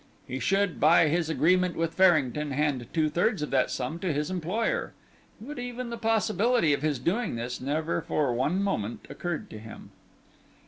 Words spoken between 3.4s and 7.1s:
of that sum to his employer, but even the possibility of his